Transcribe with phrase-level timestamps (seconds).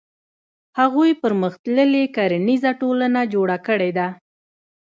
[0.79, 4.07] هغوی پرمختللې کرنیزه ټولنه جوړه کړې ده.